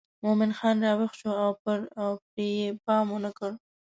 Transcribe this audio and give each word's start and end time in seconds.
مومن 0.23 0.51
خان 0.57 0.75
راویښ 0.85 1.13
شو 1.19 1.31
او 1.43 1.51
پرې 2.25 2.47
یې 2.59 2.69
پام 2.85 3.05
ونه 3.11 3.31
کړ. 3.37 3.51